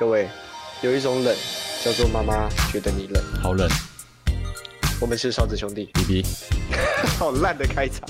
[0.00, 0.26] 各位，
[0.80, 1.36] 有一种冷
[1.84, 3.68] 叫做妈妈觉得你冷，好冷。
[4.98, 6.24] 我们是勺子兄弟，B B，
[7.20, 8.08] 好烂的开场。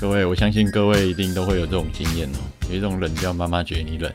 [0.00, 4.12] 各位，我相信各位一定都会有这种经验哦，有一种冷叫妈妈觉得你冷，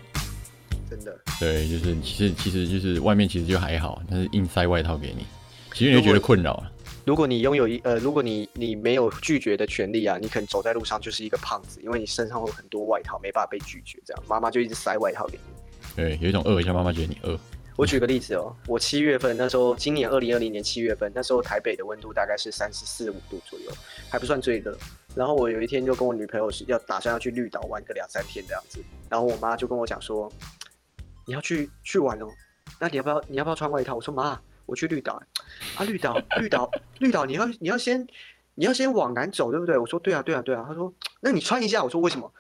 [0.90, 1.18] 真的。
[1.40, 5.26] 对，就是其实其实就是外面其实就还好，但是硬塞外套给你，
[5.74, 6.70] 其实你就觉得困扰了。
[7.06, 13.98] 如果你拥有一呃，如果你你没有拒绝的权利啊，你可能走在路上就是一个胖子，因为你身上会有很多外套，没办法被拒绝。
[14.06, 15.65] 这样，妈妈就一直塞外套给你。
[15.96, 17.38] 对，有一种饿，像妈妈觉得你饿。
[17.78, 23.72] 我举个例子哦，我七月份那时候，今年二零二零年七月份，那时候台北的温度大概是三十四五度左右，
[24.10, 24.78] 还不算最热。
[25.16, 30.32] 然后我有一天就跟我女朋友是要打算要去绿岛玩个两三天这样子，然后我妈就跟我讲说，
[31.26, 32.28] 你要去去玩哦，
[32.80, 33.96] 那你要不要你要不要穿外套？
[33.96, 34.40] 我说妈。
[34.68, 35.22] 我去绿岛，
[35.78, 38.04] 啊，绿岛，绿岛，绿岛，你要你要先
[38.56, 39.78] 你要先往南走，对不对？
[39.78, 40.66] 我说对啊，对啊，对啊。
[40.68, 40.92] 他说，
[41.22, 41.84] 那你穿一下。
[41.84, 42.34] 我说为什么？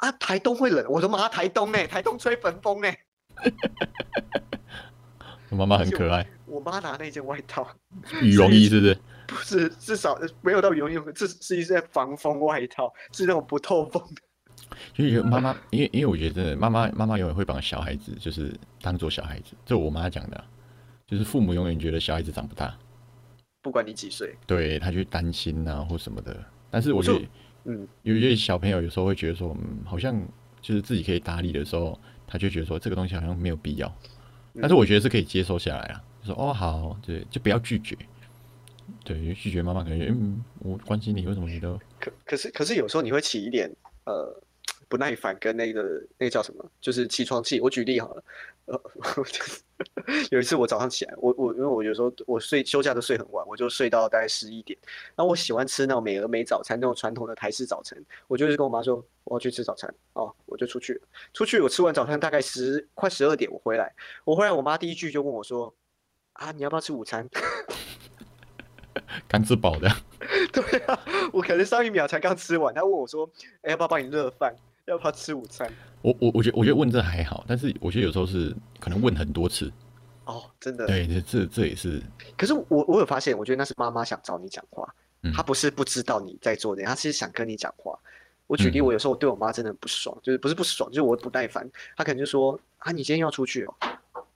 [0.00, 0.84] 啊，台东会冷。
[0.88, 2.98] 我的妈，台东哎，台东吹焚风哎。
[5.50, 6.26] 我 妈妈很可爱。
[6.46, 7.66] 我妈拿那件外套，
[8.20, 8.98] 羽绒衣是不是？
[9.26, 14.22] 不是，至少没有到羽绒衣，这是一件防风外套，是那种不透风的。
[14.92, 20.44] 就是妈妈，因为因为我觉得真的，妈妈妈妈永远会把小孩子就是当做小孩子，这我妈讲的啊。
[21.06, 22.72] 就是父母永远觉得小孩子长不大，
[23.62, 26.36] 不管你几岁，对他去担心啊或什么的。
[26.70, 27.20] 但是我觉得，
[27.70, 30.20] 嗯，有一些小朋友有时候会觉得说，嗯，好像
[30.60, 33.92] 就是自己可以打理的时候，他就觉得说这个东西好像没有必要。
[34.60, 37.96] 但是我觉得是可以接受下来啊，就说哦好，对，就不要拒绝。
[39.04, 41.78] 对，拒绝妈妈可能觉，嗯，我关心你，为什么你都？
[42.00, 43.70] 可可是可是有时候你会起一点
[44.04, 44.34] 呃
[44.88, 45.82] 不耐烦，跟那个
[46.18, 47.60] 那个叫什么，就是起床气。
[47.60, 48.24] 我举例好了。
[49.02, 54.78] 呃，有一次我早上起来，我我因为我有时候我睡休假都睡很晚，我就睡到大概十一点。
[55.16, 57.98] 然后我喜欢吃那种美而美早餐，那种传统的台式早餐。
[58.28, 61.00] 我就是跟我妈说我要去吃早餐哦，我就出去了。
[61.32, 63.92] 出去我吃完早餐大概十快十二点，我回来，
[64.24, 65.74] 我回来我妈第一句就问我说
[66.34, 67.28] 啊，你要不要吃午餐？
[69.26, 69.88] 刚吃饱的。
[70.52, 70.98] 对啊，
[71.32, 73.28] 我可能上一秒才刚吃完，她问我说，
[73.62, 74.54] 哎，要不要帮你热饭？
[74.90, 75.72] 要不要吃午餐？
[76.02, 79.72] 我我我觉得我觉得问这还好，但是我觉得有时候是可能问很多次。
[80.24, 80.86] 哦，真的。
[80.86, 82.02] 对，这这这也是。
[82.36, 84.92] 可是我我有发现，我觉得那是妈妈想找你讲话，
[85.22, 87.96] 嗯，她不是不知道你在做的，她是想跟你讲话。
[88.48, 91.68] 我举例，我有时候我对我妈真的不爽，嗯，就是不是不爽，就是我不耐烦。
[91.96, 93.74] 她可能就说啊，你今天要出去哦，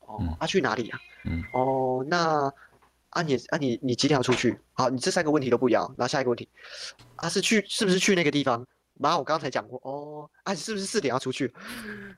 [0.06, 0.98] 哦，嗯，啊去哪里啊？
[1.24, 2.52] 嗯，哦，那
[3.10, 4.56] 啊你啊你你几点要出去？
[4.74, 5.82] 好，你这三个问题都不一样。
[5.98, 6.48] 然后下一个问题，
[7.16, 8.64] 啊是去是不是去那个地方？
[8.98, 11.52] 妈，我刚才讲过哦，啊，你是不是四点要出去？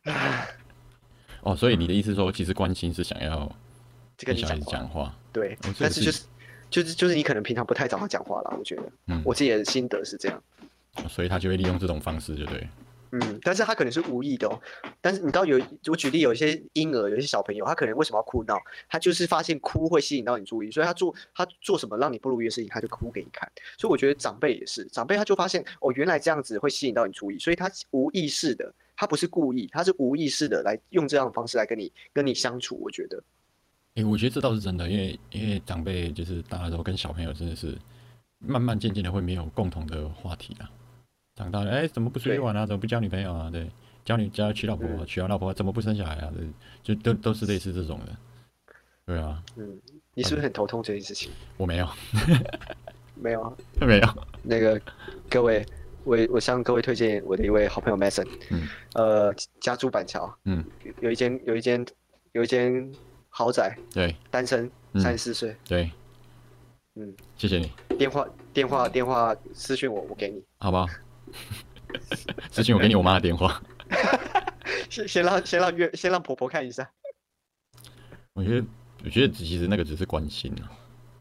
[1.42, 3.50] 哦，所以你的意思说，其实关心是想要
[4.18, 6.24] 跟小孩子讲话，对，哦、但是就是
[6.68, 10.42] 就是就是你可能平常不太找他讲话啦，我觉得，嗯，我自己的心得是这样，
[10.96, 12.68] 哦、所以他就会利用这种方式，就对。
[13.12, 14.60] 嗯，但是他可能是无意的哦。
[15.00, 18.58] 但是你知道有，我举例有一些婴儿，有一些小朋友，他可能为什么要哭闹？
[18.88, 23.50] 他就是发现哭会吸引到你注意，所以他做他做什么让你不如意的事情，他就哭给你看。
[23.78, 32.76] 所以我觉得长辈也是，长辈他就发现哦，原来这样子会吸引到你注意，所以他无意识的，他不是故意，他是无意识的来用这样的方式来跟你跟你相处。
[32.82, 33.22] 我觉得，
[33.94, 37.78] 哎、欸，我觉得这倒是真的，因为因为长辈就是大家都跟小朋友真的是
[38.38, 40.68] 慢慢渐渐的会没有共同的话题了。
[41.36, 42.64] 长大了，哎、欸，怎么不出去玩啊？
[42.66, 43.50] 怎么不交女朋友啊？
[43.50, 43.70] 对，
[44.04, 46.32] 交女交娶老婆，娶完老婆怎么不生小孩啊？
[46.34, 46.48] 对，
[46.82, 48.16] 就都都是类似这种的。
[49.04, 49.78] 对啊，嗯，
[50.14, 51.30] 你是不是很头痛这件事情？
[51.58, 51.86] 我没有，
[53.14, 54.08] 没有啊， 没有。
[54.42, 54.80] 那个
[55.28, 55.64] 各位，
[56.04, 60.64] 我我向各位推荐我的一位好朋友 Mason，嗯，呃，家住板桥，嗯，
[61.00, 61.84] 有一间有一间
[62.32, 62.90] 有一间
[63.28, 65.90] 豪宅，对，单身，三十四岁，对。
[66.98, 67.70] 嗯，谢谢你。
[67.98, 70.86] 电话电话电话私讯我，我给你，好不好？
[72.50, 73.62] 私信我给你我妈的电话。
[74.90, 76.88] 先先让先让月先让婆婆看一下。
[78.34, 78.66] 我觉得
[79.04, 80.70] 我觉得其实那个只是关心啊，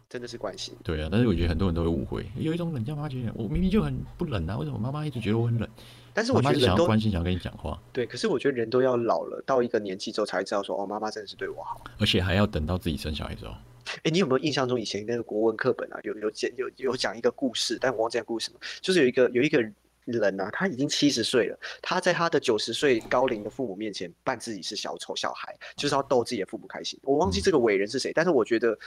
[0.09, 0.75] 真的是关心。
[0.83, 5.69] 对啊，但是我觉得很多人都会误会，有一种冷叫妈妈觉得我明明就很不冷啊，为什么妈妈一直觉得我很冷？
[6.13, 7.79] 但是我觉得人都想要关心，想要跟你讲话。
[7.91, 13.51] 对，可是我觉得人都要老了，到一个年纪之后才知道说哦，妈妈真的是对我好，而且还要等到自己生小孩之后。
[13.97, 18.59] 哎、欸，你有没有印象中以前那个国文课本啊，有有讲有有讲一个故事，但我忘记故事什么。
[18.81, 19.61] 就是有一个有一个
[20.05, 26.99] 人啊，他已经七十岁了，他在他的九十岁高龄的父母面前扮自己是小丑小孩，就是要逗自己的父母开心。
[27.03, 28.77] 我忘记这个伟人是谁，但是我觉得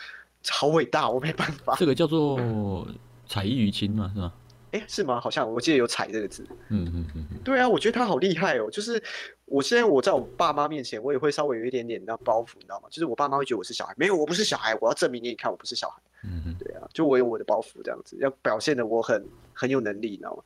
[0.48, 1.76] 好伟大，我没办法。
[1.78, 2.86] 这个叫做
[3.26, 4.10] 彩衣娱亲嘛？
[4.14, 4.32] 是吗？
[4.70, 5.18] 哎、欸，是吗？
[5.18, 6.46] 好像我记得有“彩”这个字。
[6.68, 7.24] 嗯嗯嗯。
[7.42, 8.70] 对啊，我觉得他好厉害哦。
[8.70, 9.02] 就是
[9.46, 12.88] 我现在我在我爸妈面前，我也会稍微有一点点那包袱，你知道吗？
[12.90, 16.02] 就是我爸妈会觉得我是小孩，没有，我不是小孩，我要证明给你看，我不是小孩。
[16.24, 16.56] 嗯嗯。
[16.58, 20.42] 对啊，就我有我的包袱，这样子要表现的我很很有能力，你知道吗？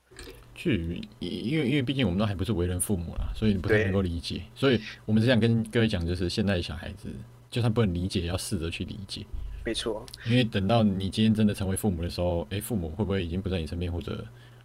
[0.54, 4.43] 去，因为因为毕竟我们都还不是为人父母啦，所以你不太能够理解。
[4.54, 7.08] 所以我们只想跟各位讲，就是现在的小孩子，
[7.50, 9.25] 就算不能理解，也要试着去理解。
[9.64, 14.25] 没错，因为等到你今天真的成为父母的时候，哎，父母会不会已经不在你身边，或者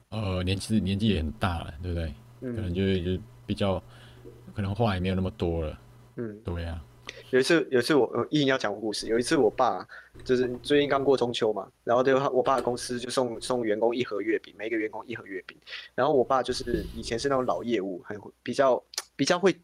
[0.09, 2.13] 呃年纪年纪也很大了，对不对？
[2.41, 3.81] 嗯、可能就就比较
[4.53, 5.79] 可能话也没有那么多了。
[6.15, 6.83] 嗯，对呀、啊。
[7.31, 9.07] 有一次，有一次我一定要讲故事。
[9.07, 9.87] 有一次，我爸
[10.23, 15.57] 就是最近刚过中秋嘛，然后对，我爸公司就送送员工一盒月饼，每个员工一盒月饼。
[15.95, 18.83] 然后我爸就是以前是那种老业务，很比较
[19.15, 19.55] 比较会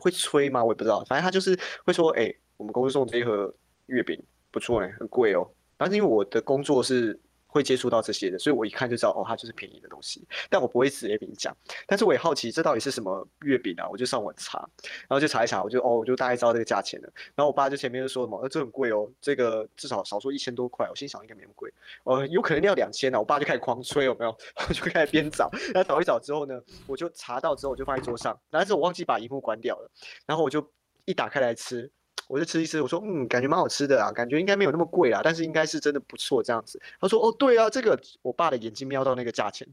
[0.00, 3.54] 会催嘛，我也不知道，反正他就是会说，哎、我们公司送这一盒
[3.86, 5.48] 月饼不错呢，很贵哦。
[5.76, 7.18] 但是因为我的工作是。
[7.50, 10.26] 会接触到这些的，所以我一看就知道，哦，它就是便宜的东西。
[10.48, 11.54] 但我不会直接跟你讲，
[11.86, 13.88] 但是我也好奇这到底是什么月饼啊？
[13.90, 17.12] 我就上网查，然后就查一查，我就哦，我就大概知道这个价钱了。
[17.34, 20.86] 然后我爸就前面就说什么，呃，这很贵哦，这个至少少说一千多块。
[20.88, 21.72] 我心想应该没那么贵，
[22.04, 23.18] 呃，有可能要两千呢。
[23.18, 24.30] 我爸就开始狂吹，有没有？
[24.68, 29.90] 我就开始边找，然后找一找之后呢，我就查到之后我就放在桌上，但是我忘记把萤幕关掉了，
[30.26, 30.64] 然后我就
[31.04, 31.90] 一打开来吃。
[32.30, 36.80] 我就吃一吃，我说嗯，感觉蛮好吃的啊，感觉应该没有那么贵啊，但是应该是真的不错这样子。
[37.00, 39.66] 他说哦，对啊，这个我爸的眼睛瞄到那个价钱，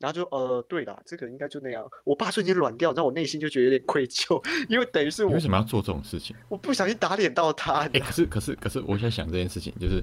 [0.00, 1.88] 然后就呃，对啦，这个应该就那样。
[2.02, 6.34] 我爸瞬间软掉，然后我内心就觉得有点愧疚，因为等于是我为什么要做这种事情？
[6.48, 7.74] 我不小心打脸到他。
[7.74, 10.02] 哎、欸，可是可是可是，我在想这件事情，就是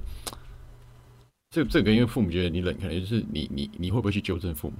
[1.50, 4.76] 这这个，因为父母觉得你冷，可能就是你你你会不会去纠正父母？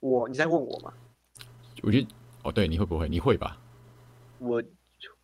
[0.00, 0.92] 我你在问我吗？
[1.82, 2.08] 我觉得
[2.42, 3.08] 哦，对，你会不会？
[3.08, 3.56] 你会吧？
[4.40, 4.60] 我。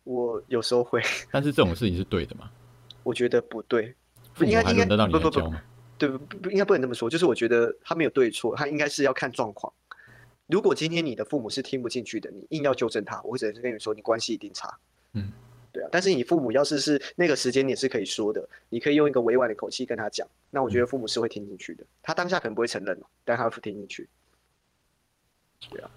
[0.03, 1.01] 我有时候会，
[1.31, 2.49] 但是这种事情是对的吗？
[3.03, 3.95] 我觉得不对，
[4.33, 5.53] 不应该应该不不不不，
[5.97, 7.09] 对不不应该不能这么说。
[7.09, 9.71] 就是我觉得他没有对错，他应该是要看状况。
[10.47, 14.77] 如果今天你的父母是听不进去的，你硬要纠正他，我只能跟你说，你关系一定差。
[15.13, 15.31] 嗯，
[15.71, 15.89] 对啊。
[15.91, 21.85] 但是你父母要是是那个时间点是可以说的，你可以用一个委婉的口气跟他讲，那我觉得父母是会听进去的。
[22.03, 24.09] 他当下可能不会承认，但他会听进去。
[25.69, 25.89] 对啊。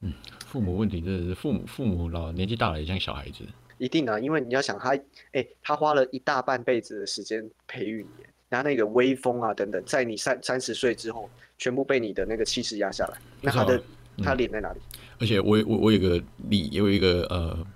[0.00, 0.12] 嗯，
[0.46, 3.44] 父母问题真的是父母，父母老年纪大了也像小孩子，
[3.78, 5.02] 一定啊，因为你要想他，哎、
[5.32, 11.28] 欸，他花了一大半辈子的时间培育你，然后那个威风啊等等，在你三三十岁之后，
[11.58, 13.76] 全部被你的那个气势压下来，那他的、
[14.16, 14.80] 嗯、他脸在哪里？
[15.18, 17.66] 而且我我我有个理，有一个呃，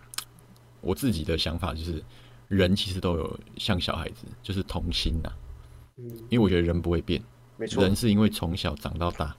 [0.80, 2.00] 我自己的想法就是，
[2.46, 5.36] 人其实都有像小孩子，就是童心呐、啊，
[5.96, 7.20] 嗯，因为我觉得人不会变，
[7.56, 9.36] 没错，人是因为从小长到大。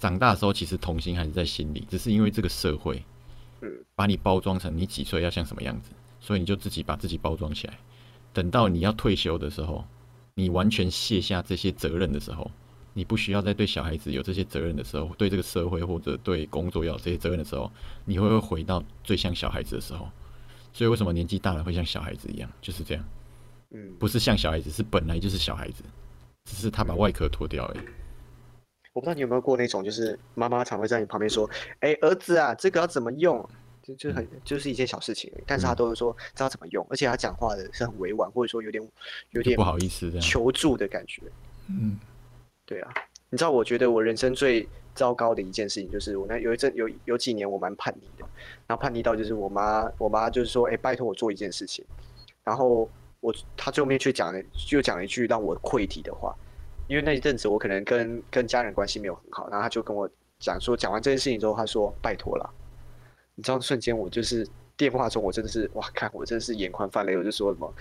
[0.00, 3.04] 长大的时候，其实童心还是在心里，只是因为这个社会，
[3.94, 7.78] 把你包装成你几岁要像什么样子，所以你就自己把自己包装起来。
[8.32, 9.84] 等到你要退休的时候，
[10.34, 12.50] 你完全卸下这些责任的时候，
[12.94, 17.70] 你不需要再对小孩子有这些责任的时候，对这个社会或者对工作要有这些责任的时候，
[18.06, 20.08] 你会不会回到最像小孩子的时候？
[20.72, 22.50] 所以为什么年纪大了会像小孩子一样？
[22.62, 23.04] 就是这样，
[23.72, 25.82] 嗯，不是像小孩子，是本来就是小孩子，
[26.44, 27.78] 只是他把外壳脱掉而已。
[28.92, 31.48] 我不知道你有没有过那种，就是妈妈常会在你旁边说
[31.80, 33.44] ：“哎、欸，儿子啊，这个要怎么用？”
[33.82, 38.86] 就就很就是一件小事情，但是他都会说知道怎么用，而且他讲话的是很委婉，或者说有点
[39.30, 41.22] 有点不好意思求助的感觉。
[41.68, 41.98] 嗯，
[42.66, 42.92] 对啊，
[43.30, 48.28] 你知道，我觉得我人生最糟糕的一件事情，就是我那有一阵有有几年我蛮叛逆的，
[48.66, 51.82] 然后叛逆到就是我妈我妈就是说：“哎、欸，拜托我做一件事情。”
[52.44, 52.86] 然后
[53.20, 56.36] 我她最后面却讲了就讲了一句让我愧体的话。
[56.90, 60.10] 因为那一阵子我可能跟跟家人关系没有很好，然后他就跟我
[60.40, 62.50] 讲说，讲完这件事情之后，他说拜托了。
[63.36, 64.44] 你知道瞬间我就是
[64.76, 67.72] 电话中我真的是哇，看我真的是眼眶泛泪，我就说什么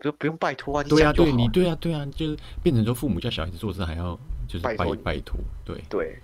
[0.00, 6.18] 不不用拜托啊，对啊，对你对啊对啊，就是变成说父母叫小孩子做事还要就是拜托拜托，对对。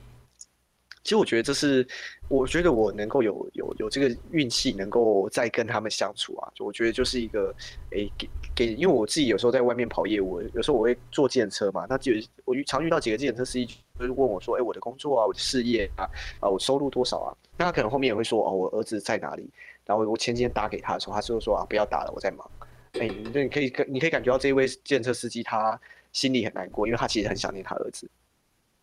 [1.04, 1.86] 其实我觉得这是，
[2.28, 7.54] 我觉得我能够有有有这个运气，能够再跟他们相处啊，就我觉得就是一个，
[7.90, 12.10] 诶、给给，因为我自己有时候在外面跑业务，有时候我会坐计程车嘛，那就
[12.46, 13.66] 我遇常遇到几个计程车司机，
[13.98, 16.08] 就是问我说，诶、我的工作啊，我的事业啊，
[16.40, 17.36] 啊，我收入多少啊？
[17.58, 19.46] 那他可能后面也会说，哦，我儿子在哪里？
[19.84, 22.50] 然后我前几天打给他的时候，他就说啊，不要打了，我在忙。
[22.94, 25.78] 诶、欸，你你可以你可以感觉到这一位计程车司机他
[26.12, 28.08] 心里很难过，因为他其实很想念他儿子，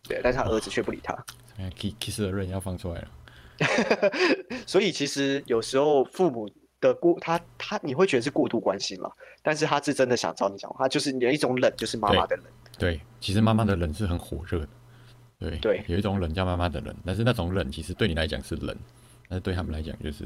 [0.08, 1.14] 对，但是他儿子却不理他。
[2.00, 3.08] Kiss 的刃要放出来了，
[4.66, 12.46] 所以其实有时候父母的过他他你会觉得是过度关心了，但是他是真的想找你讲话，就是有一种冷，就是妈妈的冷。
[12.78, 14.68] 对，其实妈妈的冷是很火热的。
[15.38, 18.76] 对对，有一种冷叫妈妈的冷，但是那种冷其实对你来讲是冷，
[19.28, 20.24] 但是对他们来讲就是，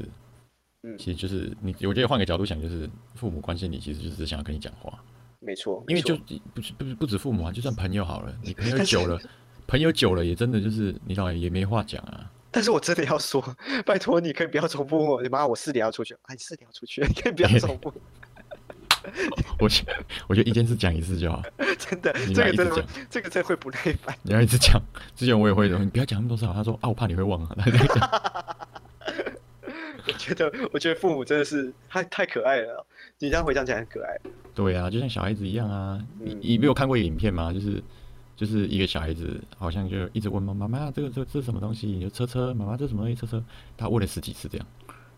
[0.83, 5.03] 嗯，其实就是你，我觉得换个角度想，就是父母关心你，其实就是想要跟你讲话。
[5.39, 6.15] 没错，因为就
[6.53, 9.19] 不是不是不止父母啊，就算朋友好了，你朋友 久了。
[9.67, 12.31] 朋友久了也真的就是你老也没话讲啊。
[12.49, 13.43] 但是我真的要说，
[13.85, 17.93] 拜托你可以不要重复我，你妈我四点要出去，哎，四点要出去， 你可以不要重复。
[19.59, 19.85] 我觉
[20.27, 21.41] 我觉得一件事讲一次就好。
[21.77, 24.13] 真的，这个真的，这个真的会不耐烦。
[24.23, 24.81] 你要一直讲，
[25.15, 26.45] 之前我也会的，你不要讲那么多次。
[26.45, 27.55] 他说啊，我怕你会忘啊。
[30.07, 32.85] 我觉得，我觉得父母真的是太太可爱了。
[33.19, 34.17] 你这样回想起来很可爱。
[34.53, 36.01] 对啊，就像小孩子一样啊。
[36.19, 37.53] 你你没有看过影片吗？
[37.53, 37.81] 就是
[38.37, 41.99] 就是一个小孩子，好像就一直问妈妈妈，这个这这是什么东西？
[41.99, 43.15] 就车车，妈妈这什么东西？
[43.15, 43.43] 车车。
[43.75, 44.67] 他问了十几次这样。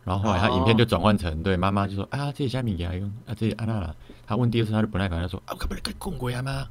[0.06, 3.94] 然后后来他影片就转换成对妈妈就说啊，这些虾米给他用啊，这些安娜了。
[4.26, 6.66] 他问第二次他就不耐烦，他说啊，可不可以供过来吗？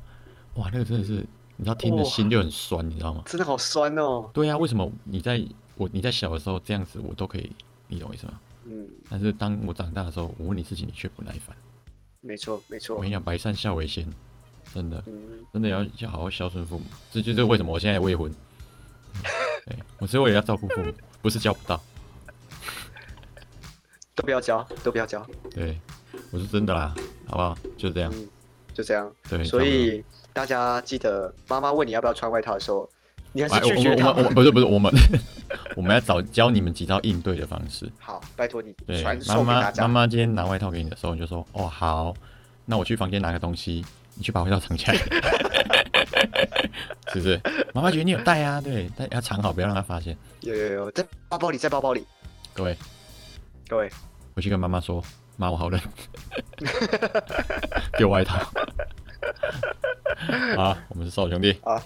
[0.54, 1.24] 哇，那个真的是
[1.56, 3.22] 你知道听的心就很酸，你知道吗？
[3.26, 4.30] 真的好酸哦。
[4.32, 5.44] 对呀，为什么你在
[5.76, 7.52] 我你在小的时候这样子我都可以，
[7.86, 8.40] 你懂我意思吗？
[8.64, 8.88] 嗯。
[9.10, 11.54] 但是当我长大的时候，我问你事情你却不耐烦。
[12.22, 12.96] 没错没错。
[12.96, 14.10] 我跟你讲，百善孝为先，
[14.74, 15.02] 真的
[15.52, 16.84] 真的要要好好孝顺父母。
[17.10, 18.32] 这就是为什么我现在未婚。
[19.66, 21.80] 对， 我之后也要照顾父母，不是交不到。
[24.14, 25.24] 都不要教，都不要教。
[25.54, 25.78] 对，
[26.32, 26.94] 我是真的啦，
[27.26, 27.56] 好不好？
[27.76, 28.28] 就这样，嗯、
[28.74, 29.10] 就这样。
[29.28, 32.88] 对，所以大家记得，妈妈问你要不要穿外套的时候，
[33.32, 34.10] 你还是拒绝她。
[34.10, 34.92] 我们不是不是我们，
[35.76, 37.90] 我们要找教你们几招应对的方式。
[38.00, 39.82] 好，拜托你传授给大家。
[39.82, 42.12] 妈妈，妈妈今天拿外套给你的时候，你就说：“哦，好，
[42.64, 43.84] 那我去房间拿个东西，
[44.18, 44.96] 你去把外套藏起来。
[47.12, 47.40] ”是不是？
[47.72, 50.14] 妈妈觉得你有带啊，对，但要藏好，不要让她发现。
[50.40, 52.04] 有有有，在包包里，在包包里。
[52.52, 52.76] 各位，
[53.66, 53.90] 各位。
[54.34, 55.02] 回去跟妈妈说，
[55.36, 55.80] 妈，我好冷，
[57.96, 58.38] 给我外套。
[60.56, 61.58] 好，我们是少兄弟。
[61.62, 61.80] 好。